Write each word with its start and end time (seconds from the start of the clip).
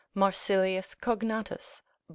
Marcilius 0.15 0.95
Cognatus, 0.95 1.83
lib. 2.09 2.09